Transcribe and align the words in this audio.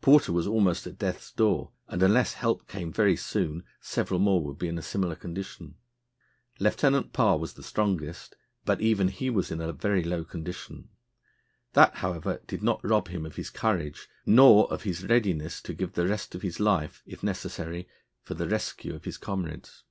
Porter 0.00 0.32
was 0.32 0.48
almost 0.48 0.88
at 0.88 0.98
death's 0.98 1.30
door, 1.30 1.70
and 1.86 2.02
unless 2.02 2.32
help 2.32 2.66
came 2.66 2.92
very 2.92 3.14
soon 3.16 3.62
several 3.80 4.18
more 4.18 4.42
would 4.42 4.58
be 4.58 4.66
in 4.66 4.76
a 4.76 4.82
similar 4.82 5.14
condition. 5.14 5.76
Lieutenant 6.58 7.12
Parr 7.12 7.38
was 7.38 7.52
the 7.54 7.62
strongest, 7.62 8.34
but 8.64 8.80
even 8.80 9.06
he 9.06 9.30
was 9.30 9.52
in 9.52 9.60
a 9.60 9.72
very 9.72 10.02
low 10.02 10.24
condition. 10.24 10.88
That, 11.74 11.98
however, 11.98 12.42
did 12.48 12.60
not 12.60 12.84
rob 12.84 13.06
him 13.06 13.24
of 13.24 13.36
his 13.36 13.50
courage, 13.50 14.08
nor 14.26 14.68
of 14.68 14.82
his 14.82 15.04
readiness 15.04 15.62
to 15.62 15.74
give 15.74 15.92
the 15.92 16.08
rest 16.08 16.34
of 16.34 16.42
his 16.42 16.58
life, 16.58 17.04
if 17.06 17.22
necessary, 17.22 17.86
for 18.24 18.34
the 18.34 18.48
rescue 18.48 18.96
of 18.96 19.04
his 19.04 19.16
comrades. 19.16 19.84